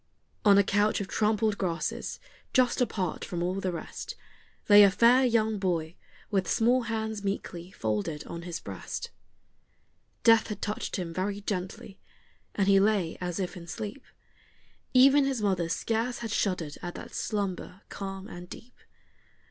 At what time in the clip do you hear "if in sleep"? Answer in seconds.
13.39-14.03